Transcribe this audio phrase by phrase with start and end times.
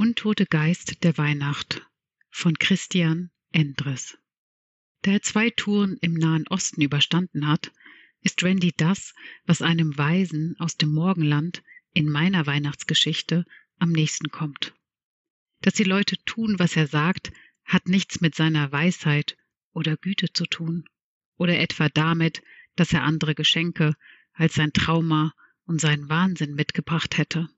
[0.00, 1.86] untote Geist der Weihnacht
[2.30, 4.16] von Christian Endres.
[5.02, 7.70] Da er zwei Touren im Nahen Osten überstanden hat,
[8.22, 9.12] ist Randy das,
[9.44, 11.62] was einem Weisen aus dem Morgenland
[11.92, 13.44] in meiner Weihnachtsgeschichte
[13.78, 14.72] am nächsten kommt.
[15.60, 17.30] Dass die Leute tun, was er sagt,
[17.66, 19.36] hat nichts mit seiner Weisheit
[19.74, 20.88] oder Güte zu tun,
[21.36, 22.40] oder etwa damit,
[22.74, 23.94] dass er andere Geschenke
[24.32, 25.34] als sein Trauma
[25.66, 27.50] und seinen Wahnsinn mitgebracht hätte.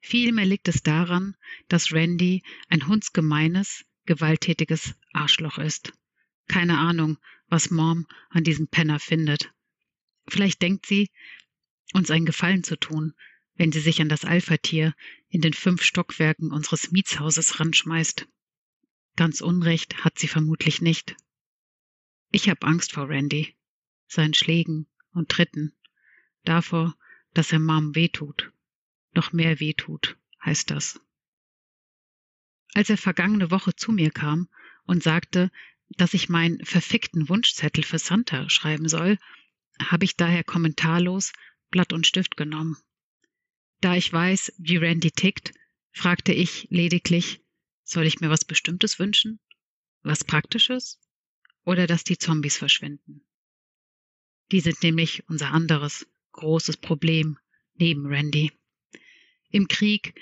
[0.00, 1.36] Vielmehr liegt es daran,
[1.68, 5.92] dass Randy ein hundsgemeines, gewalttätiges Arschloch ist.
[6.48, 9.52] Keine Ahnung, was Mom an diesem Penner findet.
[10.28, 11.10] Vielleicht denkt sie,
[11.92, 13.14] uns einen Gefallen zu tun,
[13.54, 14.94] wenn sie sich an das Alpha-Tier
[15.28, 18.26] in den fünf Stockwerken unseres Mietshauses ranschmeißt.
[19.16, 21.16] Ganz Unrecht hat sie vermutlich nicht.
[22.30, 23.54] Ich habe Angst vor Randy,
[24.06, 25.72] seinen Schlägen und Tritten,
[26.44, 26.96] davor,
[27.34, 28.52] dass er Mom wehtut.
[29.12, 31.00] Noch mehr wehtut, heißt das.
[32.74, 34.48] Als er vergangene Woche zu mir kam
[34.84, 35.50] und sagte,
[35.90, 39.18] dass ich meinen verfickten Wunschzettel für Santa schreiben soll,
[39.80, 41.32] habe ich daher kommentarlos
[41.70, 42.76] Blatt und Stift genommen.
[43.80, 45.52] Da ich weiß, wie Randy tickt,
[45.90, 47.40] fragte ich lediglich,
[47.82, 49.40] soll ich mir was Bestimmtes wünschen?
[50.02, 51.00] Was Praktisches?
[51.64, 53.24] Oder dass die Zombies verschwinden?
[54.52, 57.38] Die sind nämlich unser anderes, großes Problem
[57.74, 58.52] neben Randy.
[59.50, 60.14] Im Krieg,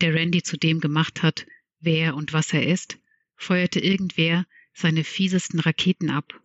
[0.00, 1.46] der Randy zu dem gemacht hat,
[1.80, 2.98] wer und was er ist,
[3.34, 6.40] feuerte irgendwer seine fiesesten Raketen ab.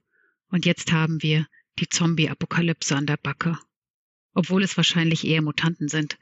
[0.47, 1.47] Und jetzt haben wir
[1.79, 3.57] die Zombie-Apokalypse an der Backe.
[4.33, 6.17] Obwohl es wahrscheinlich eher Mutanten sind,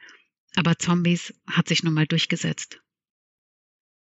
[0.55, 2.81] aber Zombies hat sich nun mal durchgesetzt.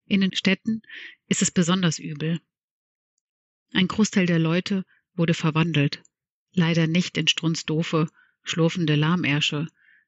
[0.06, 0.82] In den Städten
[1.28, 2.40] ist es besonders übel.
[3.72, 6.02] Ein Großteil der Leute wurde verwandelt,
[6.52, 8.08] leider nicht in strunzdoofe,
[8.44, 9.66] schlurfende Lahmärsche,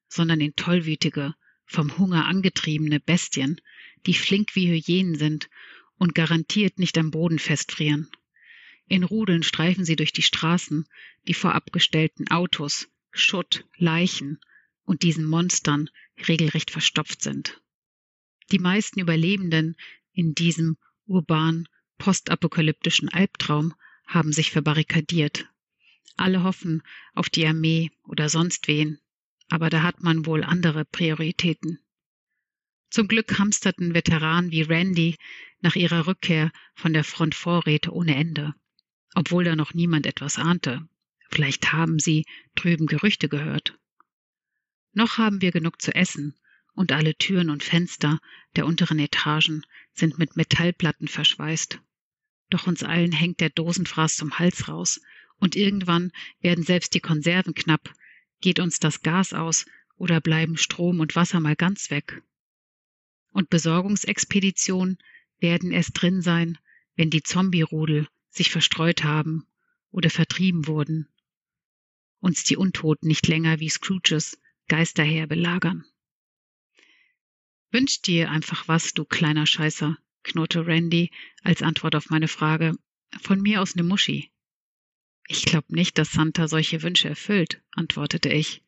[0.09, 1.35] sondern in tollwütige,
[1.69, 3.61] vom Hunger angetriebene Bestien,
[4.07, 5.49] die flink wie Hyänen sind
[5.99, 8.09] und garantiert nicht am Boden festfrieren.
[8.89, 10.89] In Rudeln streifen sie durch die Straßen,
[11.29, 14.41] die vor abgestellten Autos, Schutt, Leichen
[14.85, 15.91] und diesen Monstern
[16.27, 17.61] regelrecht verstopft sind.
[18.51, 19.77] Die meisten Überlebenden
[20.15, 21.69] in diesem urban
[21.99, 23.75] postapokalyptischen Albtraum
[24.07, 25.47] haben sich verbarrikadiert.
[26.17, 26.83] Alle hoffen
[27.15, 28.99] auf die Armee oder sonst wen,
[29.49, 31.79] aber da hat man wohl andere Prioritäten.
[32.91, 35.17] Zum Glück hamsterten Veteranen wie Randy
[35.61, 38.55] nach ihrer Rückkehr von der Front Vorräte ohne Ende,
[39.15, 40.89] obwohl da noch niemand etwas ahnte.
[41.31, 43.79] Vielleicht haben sie drüben Gerüchte gehört.
[44.93, 46.35] Noch haben wir genug zu essen,
[46.73, 48.21] und alle Türen und Fenster
[48.57, 51.81] der unteren Etagen sind mit Metallplatten verschweißt.
[52.51, 55.01] Doch uns allen hängt der Dosenfraß zum Hals raus,
[55.37, 57.93] und irgendwann werden selbst die Konserven knapp,
[58.41, 59.67] geht uns das Gas aus
[59.97, 62.23] oder bleiben Strom und Wasser mal ganz weg.
[63.33, 64.99] Und Besorgungsexpeditionen
[65.39, 66.59] werden erst drin sein,
[66.97, 69.47] wenn die Zombie-Rudel sich verstreut haben
[69.91, 71.09] oder vertrieben wurden.
[72.21, 74.39] Uns die Untoten nicht länger wie Scrooges
[74.69, 75.85] Geisterher belagern.
[77.71, 81.11] Wünsch dir einfach was, du kleiner Scheißer, knurrte Randy
[81.43, 82.75] als Antwort auf meine Frage.
[83.21, 84.31] Von mir aus ne Muschi.
[85.31, 88.63] Ich glaub nicht, dass Santa solche Wünsche erfüllt, antwortete ich.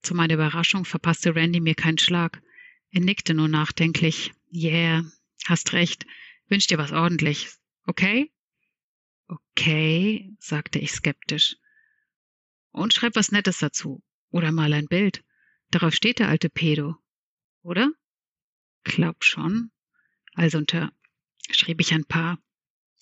[0.00, 2.40] Zu meiner Überraschung verpasste Randy mir keinen Schlag.
[2.92, 4.32] Er nickte nur nachdenklich.
[4.52, 5.04] Yeah,
[5.46, 6.06] hast recht.
[6.46, 7.60] Wünsch dir was ordentliches.
[7.84, 8.30] Okay?
[9.26, 11.56] Okay, sagte ich skeptisch.
[12.70, 14.00] Und schreib was Nettes dazu.
[14.30, 15.24] Oder mal ein Bild.
[15.72, 16.94] Darauf steht der alte Pedo.
[17.62, 17.90] Oder?
[18.84, 19.72] Glaub schon.
[20.34, 22.38] Also unterschrieb ich ein paar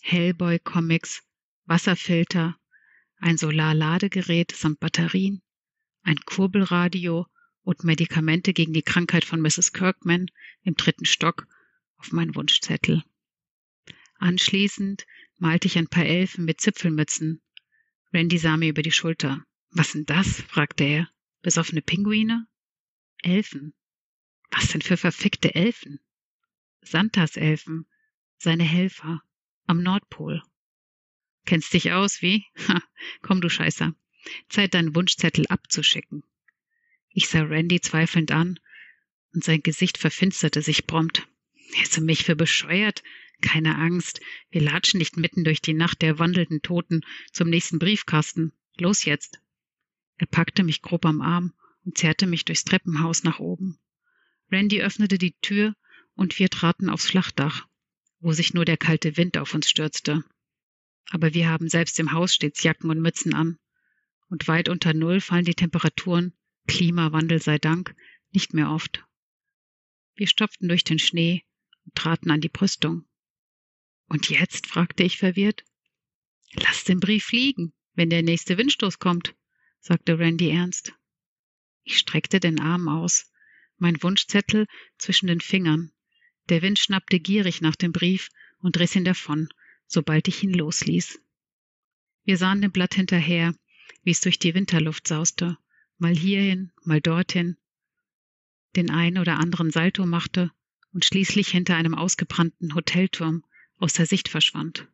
[0.01, 1.23] Hellboy-Comics,
[1.67, 2.59] Wasserfilter,
[3.19, 5.43] ein Solarladegerät samt Batterien,
[6.03, 7.27] ein Kurbelradio
[7.63, 9.73] und Medikamente gegen die Krankheit von Mrs.
[9.73, 10.31] Kirkman
[10.63, 11.47] im dritten Stock
[11.97, 13.03] auf meinen Wunschzettel.
[14.19, 15.07] Anschließend
[15.39, 17.43] malte ich ein paar Elfen mit Zipfelmützen.
[18.13, 19.45] Randy sah mir über die Schulter.
[19.71, 20.43] Was denn das?
[20.43, 21.11] fragte er.
[21.43, 22.47] Besoffene Pinguine?
[23.23, 23.75] Elfen.
[24.51, 26.01] Was denn für verfickte Elfen?
[26.83, 27.87] Santas Elfen,
[28.39, 29.23] seine Helfer,
[29.67, 30.43] am Nordpol.
[31.47, 32.45] Kennst dich aus, wie?
[32.69, 32.83] Ha,
[33.23, 33.95] komm, du Scheißer.
[34.49, 36.25] Zeit, deinen Wunschzettel abzuschicken.
[37.11, 38.59] Ich sah Randy zweifelnd an
[39.33, 41.27] und sein Gesicht verfinsterte sich prompt.
[41.75, 43.03] Hältst du mich für bescheuert?
[43.41, 44.21] Keine Angst.
[44.51, 47.03] Wir latschen nicht mitten durch die Nacht der wandelnden Toten
[47.33, 48.53] zum nächsten Briefkasten.
[48.79, 49.41] Los jetzt.
[50.17, 51.53] Er packte mich grob am Arm
[51.85, 53.79] und zerrte mich durchs Treppenhaus nach oben.
[54.51, 55.77] Randy öffnete die Tür
[56.15, 57.67] und wir traten aufs Flachdach,
[58.21, 60.25] wo sich nur der kalte Wind auf uns stürzte.
[61.11, 63.59] Aber wir haben selbst im Haus stets Jacken und Mützen an.
[64.29, 66.37] Und weit unter Null fallen die Temperaturen,
[66.67, 67.95] Klimawandel sei Dank,
[68.33, 69.05] nicht mehr oft.
[70.15, 71.45] Wir stopften durch den Schnee
[71.85, 73.05] und traten an die Brüstung.
[74.09, 74.67] Und jetzt?
[74.67, 75.65] fragte ich verwirrt.
[76.55, 79.35] Lass den Brief fliegen, wenn der nächste Windstoß kommt,
[79.81, 80.93] sagte Randy ernst.
[81.83, 83.31] Ich streckte den Arm aus,
[83.79, 84.67] mein Wunschzettel
[84.99, 85.93] zwischen den Fingern.
[86.49, 89.49] Der Wind schnappte gierig nach dem Brief und riss ihn davon,
[89.87, 91.21] sobald ich ihn losließ.
[92.25, 93.55] Wir sahen dem Blatt hinterher,
[94.03, 95.59] wie es durch die Winterluft sauste,
[95.99, 97.57] mal hierhin, mal dorthin,
[98.75, 100.51] den einen oder anderen Salto machte
[100.93, 103.45] und schließlich hinter einem ausgebrannten Hotelturm
[103.79, 104.89] aus der Sicht verschwand.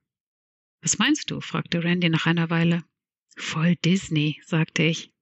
[0.80, 1.40] Was meinst du?
[1.40, 2.84] fragte Randy nach einer Weile.
[3.36, 5.12] Voll Disney, sagte ich.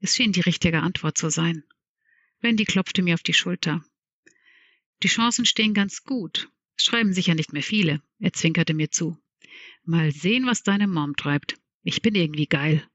[0.00, 1.64] Es schien die richtige Antwort zu sein.
[2.42, 3.84] Randy klopfte mir auf die Schulter.
[5.02, 6.50] Die Chancen stehen ganz gut.
[6.82, 8.02] Schreiben sicher nicht mehr viele.
[8.18, 9.18] Er zwinkerte mir zu.
[9.84, 11.56] Mal sehen, was deine Mom treibt.
[11.82, 12.86] Ich bin irgendwie geil.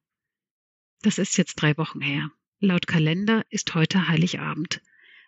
[1.02, 2.32] Das ist jetzt drei Wochen her.
[2.60, 4.82] Laut Kalender ist heute Heiligabend.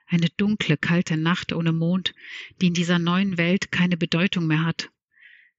[0.07, 2.13] Eine dunkle, kalte Nacht ohne Mond,
[2.61, 4.89] die in dieser neuen Welt keine Bedeutung mehr hat.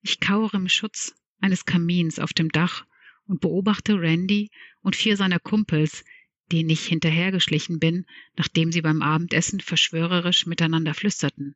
[0.01, 2.87] Ich kauere im Schutz eines Kamins auf dem Dach
[3.27, 6.05] und beobachte Randy und vier seiner Kumpels,
[6.51, 8.07] denen ich hinterhergeschlichen bin,
[8.37, 11.55] nachdem sie beim Abendessen verschwörerisch miteinander flüsterten.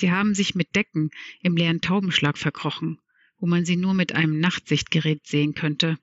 [0.00, 1.10] Sie haben sich mit Decken
[1.42, 2.98] im leeren Taubenschlag verkrochen,
[3.38, 5.98] wo man sie nur mit einem Nachtsichtgerät sehen könnte.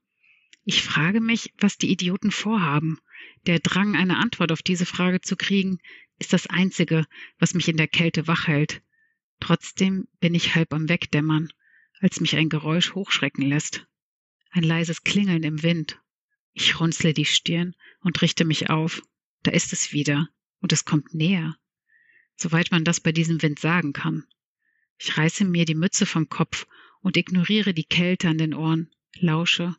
[0.65, 2.99] Ich frage mich, was die Idioten vorhaben.
[3.47, 5.79] Der Drang, eine Antwort auf diese Frage zu kriegen,
[6.19, 7.07] ist das Einzige,
[7.39, 8.83] was mich in der Kälte wach hält.
[9.39, 11.49] Trotzdem bin ich halb am Wegdämmern,
[11.99, 13.87] als mich ein Geräusch hochschrecken lässt.
[14.51, 15.99] Ein leises Klingeln im Wind.
[16.53, 19.01] Ich runzle die Stirn und richte mich auf.
[19.41, 20.29] Da ist es wieder,
[20.59, 21.57] und es kommt näher
[22.37, 24.25] soweit man das bei diesem Wind sagen kann.
[24.99, 26.67] Ich reiße mir die Mütze vom Kopf
[27.01, 28.89] und ignoriere die Kälte an den Ohren,
[29.19, 29.75] lausche.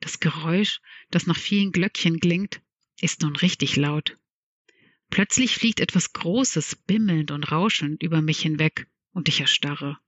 [0.00, 0.80] Das Geräusch,
[1.10, 2.60] das nach vielen Glöckchen klingt,
[3.00, 4.16] ist nun richtig laut.
[5.10, 9.98] Plötzlich fliegt etwas Großes, bimmelnd und rauschend über mich hinweg, und ich erstarre.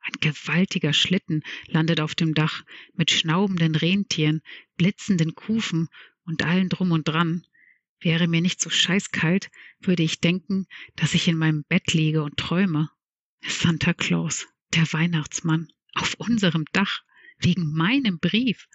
[0.00, 2.64] Ein gewaltiger Schlitten landet auf dem Dach
[2.94, 4.42] mit schnaubenden Rentieren,
[4.76, 5.88] blitzenden Kufen
[6.24, 7.46] und allen drum und dran,
[8.00, 9.50] Wäre mir nicht so scheißkalt,
[9.80, 12.90] würde ich denken, dass ich in meinem Bett liege und träume.
[13.40, 17.02] Santa Claus, der Weihnachtsmann, auf unserem Dach,
[17.38, 18.68] wegen meinem Brief,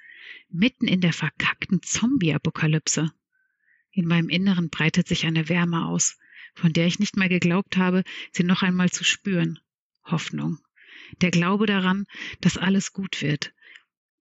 [0.49, 3.11] mitten in der verkackten Zombie-Apokalypse.
[3.91, 6.17] In meinem Inneren breitet sich eine Wärme aus,
[6.55, 9.59] von der ich nicht mehr geglaubt habe, sie noch einmal zu spüren.
[10.03, 10.59] Hoffnung.
[11.21, 12.05] Der Glaube daran,
[12.41, 13.53] dass alles gut wird.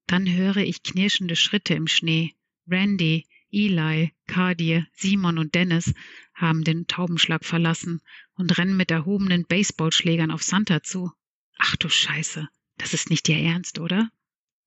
[0.06, 2.34] Dann höre ich knirschende Schritte im Schnee.
[2.66, 5.94] Randy, Eli, Cardier, Simon und Dennis
[6.34, 8.00] haben den Taubenschlag verlassen
[8.34, 11.10] und rennen mit erhobenen Baseballschlägern auf Santa zu.
[11.56, 14.10] Ach du Scheiße, das ist nicht ihr Ernst, oder?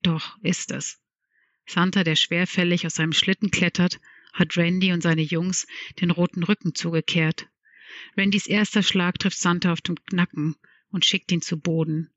[0.01, 0.99] Doch, ist es.
[1.67, 3.99] Santa, der schwerfällig aus seinem Schlitten klettert,
[4.33, 5.67] hat Randy und seine Jungs
[5.99, 7.47] den roten Rücken zugekehrt.
[8.17, 10.55] Randys erster Schlag trifft Santa auf den Knacken
[10.89, 12.09] und schickt ihn zu Boden.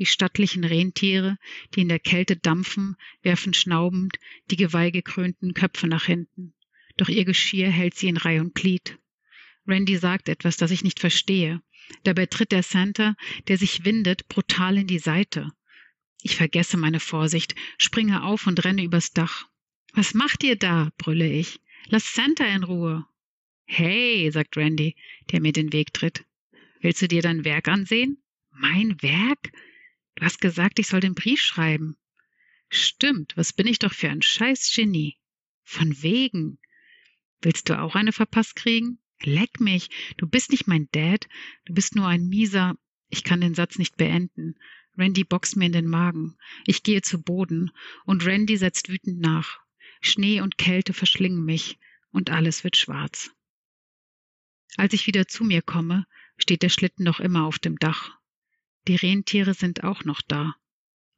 [0.00, 1.36] Die stattlichen Rentiere,
[1.74, 4.16] die in der Kälte dampfen, werfen schnaubend
[4.50, 6.54] die geweihgekrönten Köpfe nach hinten.
[6.96, 8.98] Doch ihr Geschirr hält sie in Reih und Glied.
[9.66, 11.60] Randy sagt etwas, das ich nicht verstehe.
[12.02, 13.14] Dabei tritt der Santa,
[13.48, 15.50] der sich windet, brutal in die Seite.
[16.22, 19.48] Ich vergesse meine Vorsicht, springe auf und renne übers Dach.
[19.92, 20.92] Was macht ihr da?
[20.96, 21.60] brülle ich.
[21.88, 23.04] Lass Santa in Ruhe.
[23.66, 24.96] Hey, sagt Randy,
[25.30, 26.24] der mir den Weg tritt.
[26.80, 28.16] Willst du dir dein Werk ansehen?
[28.50, 29.52] Mein Werk?
[30.16, 31.96] Du hast gesagt, ich soll den Brief schreiben.
[32.68, 35.16] Stimmt, was bin ich doch für ein scheiß Genie.
[35.64, 36.58] Von wegen.
[37.40, 38.98] Willst du auch eine verpasst kriegen?
[39.22, 39.90] Leck mich.
[40.16, 41.28] Du bist nicht mein Dad.
[41.64, 42.76] Du bist nur ein mieser.
[43.08, 44.56] Ich kann den Satz nicht beenden.
[44.96, 46.36] Randy boxt mir in den Magen.
[46.66, 47.70] Ich gehe zu Boden
[48.04, 49.60] und Randy setzt wütend nach.
[50.00, 51.78] Schnee und Kälte verschlingen mich
[52.10, 53.30] und alles wird schwarz.
[54.76, 58.19] Als ich wieder zu mir komme, steht der Schlitten noch immer auf dem Dach
[58.86, 60.54] die Rentiere sind auch noch da.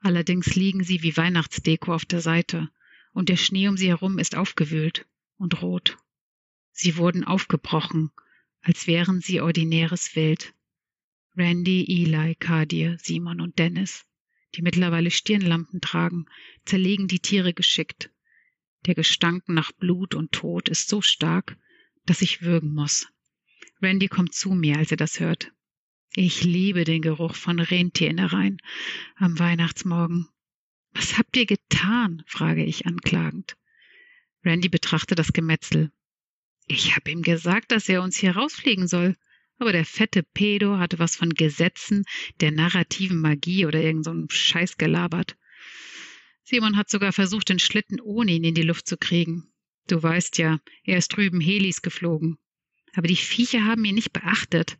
[0.01, 2.71] Allerdings liegen sie wie Weihnachtsdeko auf der Seite,
[3.13, 5.99] und der Schnee um sie herum ist aufgewühlt und rot.
[6.73, 8.11] Sie wurden aufgebrochen,
[8.63, 10.55] als wären sie ordinäres Wild.
[11.37, 14.05] Randy, Eli, Kadir, Simon und Dennis,
[14.55, 16.27] die mittlerweile Stirnlampen tragen,
[16.65, 18.11] zerlegen die Tiere geschickt.
[18.87, 21.57] Der Gestank nach Blut und Tod ist so stark,
[22.07, 23.07] dass ich würgen muss.
[23.81, 25.53] Randy kommt zu mir, als er das hört.
[26.15, 28.59] Ich liebe den Geruch von Rentierennereien
[29.17, 30.29] am Weihnachtsmorgen.
[30.93, 32.23] Was habt ihr getan?
[32.27, 33.57] frage ich anklagend.
[34.45, 35.91] Randy betrachtet das Gemetzel.
[36.67, 39.17] Ich hab ihm gesagt, dass er uns hier rausfliegen soll.
[39.59, 42.05] Aber der fette Pedo hatte was von Gesetzen
[42.41, 45.39] der narrativen Magie oder irgend so Scheiß gelabert.
[46.45, 49.51] Simon hat sogar versucht, den Schlitten ohne ihn in die Luft zu kriegen.
[49.87, 52.39] Du weißt ja, er ist drüben Helis geflogen.
[52.95, 54.77] Aber die Viecher haben ihn nicht beachtet.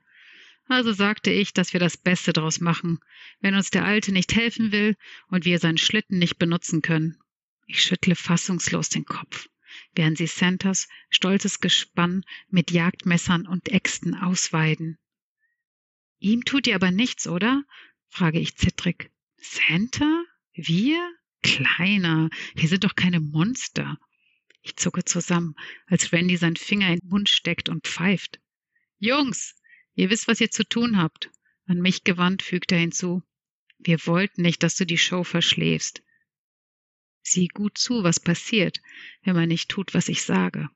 [0.67, 3.01] Also sagte ich, dass wir das Beste draus machen,
[3.41, 4.97] wenn uns der Alte nicht helfen will
[5.29, 7.19] und wir seinen Schlitten nicht benutzen können.
[7.67, 9.49] Ich schüttle fassungslos den Kopf,
[9.95, 14.99] während sie Santas stolzes Gespann mit Jagdmessern und Äxten ausweiden.
[16.19, 17.65] Ihm tut ihr aber nichts, oder?
[18.09, 19.11] frage ich zittrig.
[19.39, 20.25] Santa?
[20.55, 21.13] Wir?
[21.43, 23.99] Kleiner, wir sind doch keine Monster.
[24.61, 28.39] Ich zucke zusammen, als Randy seinen Finger in den Mund steckt und pfeift.
[28.99, 29.57] Jungs,
[29.95, 31.31] ihr wisst, was ihr zu tun habt.
[31.67, 33.23] An mich gewandt fügt er hinzu.
[33.79, 36.03] Wir wollten nicht, dass du die Show verschläfst.
[37.23, 38.81] Sieh gut zu, was passiert,
[39.23, 40.69] wenn man nicht tut, was ich sage.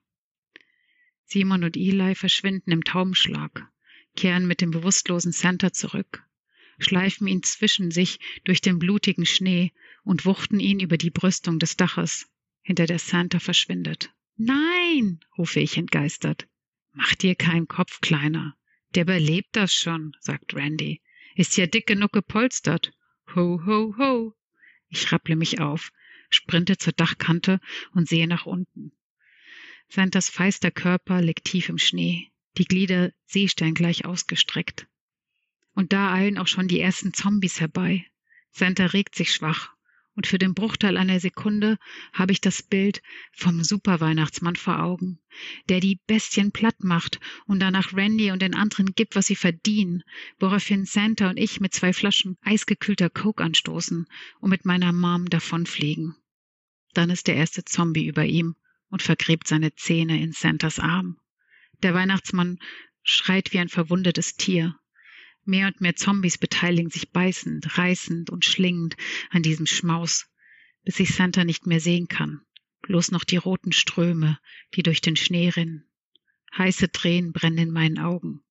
[1.25, 3.69] Simon und Eli verschwinden im Taubenschlag,
[4.15, 6.25] kehren mit dem bewusstlosen Santa zurück,
[6.79, 9.73] schleifen ihn zwischen sich durch den blutigen Schnee
[10.05, 12.29] und wuchten ihn über die Brüstung des Daches,
[12.63, 14.13] hinter der Santa verschwindet.
[14.37, 16.47] Nein, rufe ich entgeistert.
[16.93, 18.57] Mach dir keinen Kopf, Kleiner.
[18.95, 21.03] Der überlebt das schon, sagt Randy.
[21.35, 22.93] Ist ja dick genug gepolstert.
[23.35, 24.35] Ho, ho, ho.
[24.89, 25.91] Ich rapple mich auf,
[26.31, 27.61] sprinte zur Dachkante
[27.93, 28.93] und sehe nach unten.
[29.89, 34.87] Santas feister Körper liegt tief im Schnee, die Glieder seesterngleich ausgestreckt.
[35.75, 38.07] Und da eilen auch schon die ersten Zombies herbei.
[38.51, 39.76] Santa regt sich schwach
[40.17, 41.79] und für den Bruchteil einer Sekunde
[42.13, 45.21] habe ich das Bild vom Superweihnachtsmann vor Augen,
[45.69, 50.03] der die Bestien platt macht und danach Randy und den anderen gibt, was sie verdienen,
[50.41, 54.07] woraufhin Santa und ich mit zwei Flaschen eisgekühlter Coke anstoßen
[54.41, 56.17] und mit meiner Mom davonfliegen.
[56.95, 58.57] Dann ist der erste Zombie über ihm
[58.89, 61.19] und vergräbt seine Zähne in Santas Arm.
[61.83, 62.59] Der Weihnachtsmann
[63.03, 64.79] schreit wie ein verwundetes Tier.
[65.49, 68.97] Mehr und mehr Zombies beteiligen sich beißend, reißend und schlingend
[69.31, 70.27] an diesem Schmaus,
[70.85, 72.41] bis ich Santa nicht mehr sehen kann.
[72.83, 74.41] Bloß noch die roten Ströme,
[74.75, 75.89] die durch den Schnee rinnen.
[76.59, 78.43] Heiße Tränen brennen in meinen Augen.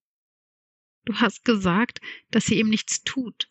[1.04, 2.00] Du hast gesagt,
[2.30, 3.46] dass sie ihm nichts tut.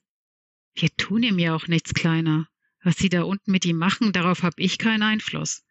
[0.74, 2.50] Wir tun ihm ja auch nichts, Kleiner.
[2.84, 5.64] Was sie da unten mit ihm machen, darauf hab ich keinen Einfluss.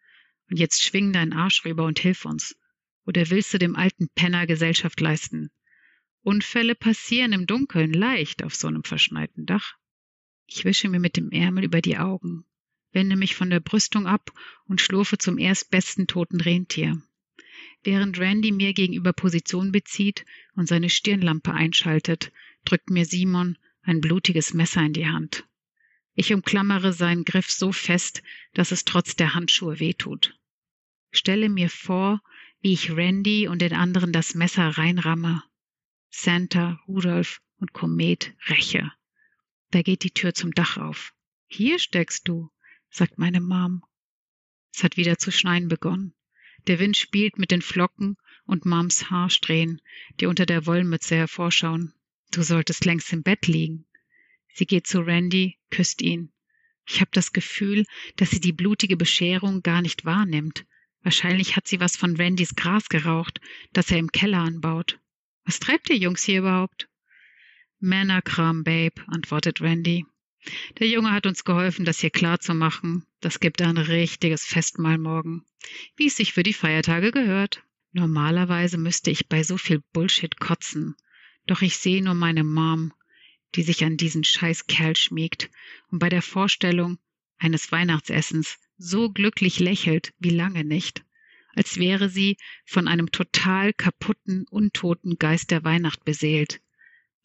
[0.49, 2.55] Und jetzt schwing deinen Arsch rüber und hilf uns.
[3.05, 5.51] Oder willst du dem alten Penner Gesellschaft leisten?
[6.25, 9.75] Unfälle passieren im Dunkeln leicht auf so einem verschneiten Dach.
[10.47, 12.45] Ich wische mir mit dem Ärmel über die Augen,
[12.93, 14.31] wende mich von der Brüstung ab
[14.65, 16.99] und schlurfe zum erstbesten toten Rentier.
[17.83, 22.31] Während Randy mir gegenüber Position bezieht und seine Stirnlampe einschaltet,
[22.63, 25.45] drückt mir Simon ein blutiges Messer in die Hand.
[26.15, 28.23] Ich umklammere seinen Griff so fest,
[28.55, 30.35] dass es trotz der Handschuhe wehtut.
[31.11, 32.19] Stelle mir vor,
[32.61, 35.43] wie ich Randy und den anderen das Messer reinramme
[36.17, 38.89] Santa, Rudolf und Komet räche.
[39.71, 41.13] Da geht die Tür zum Dach auf.
[41.45, 42.49] Hier steckst du,
[42.89, 43.83] sagt meine Mom.
[44.73, 46.15] Es hat wieder zu schneien begonnen.
[46.67, 49.81] Der Wind spielt mit den Flocken und Moms Haarsträhnen,
[50.19, 51.93] die unter der Wollmütze hervorschauen.
[52.31, 53.85] Du solltest längst im Bett liegen.
[54.53, 56.31] Sie geht zu Randy, küsst ihn.
[56.87, 60.65] Ich habe das Gefühl, dass sie die blutige Bescherung gar nicht wahrnimmt.
[61.03, 63.41] Wahrscheinlich hat sie was von Randys Gras geraucht,
[63.73, 64.99] das er im Keller anbaut.
[65.45, 66.89] Was treibt ihr Jungs hier überhaupt?
[67.79, 70.05] Männerkram, Babe, antwortet Randy.
[70.79, 73.05] Der Junge hat uns geholfen, das hier klar zu machen.
[73.19, 75.45] Das gibt ein richtiges Festmahl morgen,
[75.95, 77.63] wie es sich für die Feiertage gehört.
[77.91, 80.95] Normalerweise müsste ich bei so viel Bullshit kotzen,
[81.45, 82.91] doch ich sehe nur meine Mom,
[83.53, 85.49] die sich an diesen scheiß Kerl schmiegt
[85.89, 86.97] und bei der Vorstellung
[87.37, 91.04] eines Weihnachtsessens so glücklich lächelt wie lange nicht
[91.55, 96.61] als wäre sie von einem total kaputten, untoten Geist der Weihnacht beseelt.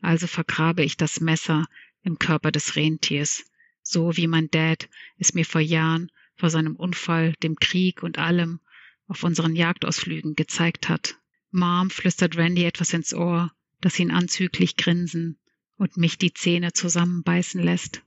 [0.01, 1.67] Also vergrabe ich das Messer
[2.03, 3.45] im Körper des Rentiers,
[3.83, 8.61] so wie mein Dad es mir vor Jahren vor seinem Unfall, dem Krieg und allem
[9.07, 11.19] auf unseren Jagdausflügen gezeigt hat.
[11.51, 15.39] Mom flüstert Randy etwas ins Ohr, das ihn anzüglich grinsen
[15.77, 18.03] und mich die Zähne zusammenbeißen lässt.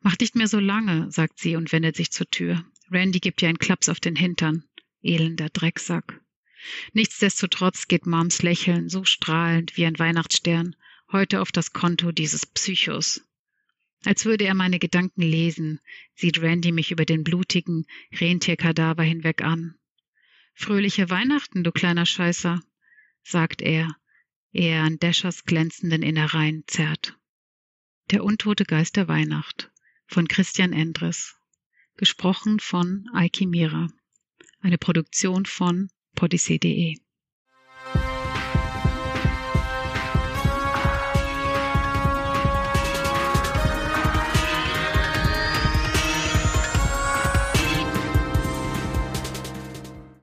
[0.00, 2.64] Mach nicht mehr so lange, sagt sie und wendet sich zur Tür.
[2.90, 4.64] Randy gibt ihr einen Klaps auf den Hintern
[5.02, 6.20] elender Drecksack.
[6.92, 10.76] Nichtsdestotrotz geht Moms Lächeln so strahlend wie ein Weihnachtsstern
[11.10, 13.20] heute auf das Konto dieses Psychos.
[14.04, 15.80] Als würde er meine Gedanken lesen,
[16.14, 19.74] sieht Randy mich über den blutigen Rentierkadaver hinweg an.
[20.54, 22.60] Fröhliche Weihnachten, du kleiner Scheißer,
[23.22, 23.96] sagt er,
[24.52, 27.18] ehe er an Dashers glänzenden Innereien zerrt.
[28.10, 29.70] Der untote Geist der Weihnacht
[30.06, 31.36] von Christian Endres.
[31.96, 33.88] Gesprochen von Aiki Mira
[34.62, 36.96] eine Produktion von podyssee.de